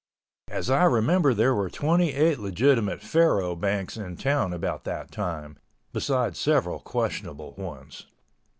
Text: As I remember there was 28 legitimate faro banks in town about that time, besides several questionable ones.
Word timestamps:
As 0.47 0.71
I 0.71 0.85
remember 0.85 1.31
there 1.31 1.53
was 1.53 1.73
28 1.73 2.39
legitimate 2.39 3.03
faro 3.03 3.55
banks 3.55 3.97
in 3.97 4.17
town 4.17 4.51
about 4.51 4.83
that 4.85 5.11
time, 5.11 5.57
besides 5.93 6.39
several 6.39 6.79
questionable 6.79 7.53
ones. 7.53 8.07